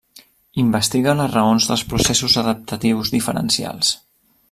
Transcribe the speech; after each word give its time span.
Investiga 0.63 1.13
les 1.19 1.29
raons 1.35 1.69
dels 1.73 1.85
processos 1.93 2.41
adaptatius 2.45 3.13
diferencials. 3.19 3.95